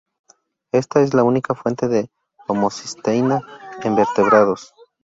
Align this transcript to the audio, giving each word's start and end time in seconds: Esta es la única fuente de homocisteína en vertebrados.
Esta 0.71 1.03
es 1.03 1.13
la 1.13 1.23
única 1.23 1.53
fuente 1.53 1.87
de 1.87 2.09
homocisteína 2.47 3.41
en 3.83 3.95
vertebrados. 3.95 4.73